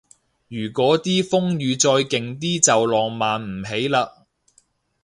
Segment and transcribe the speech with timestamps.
[0.47, 4.09] 如嗰啲風雨再勁啲就浪漫唔起嘞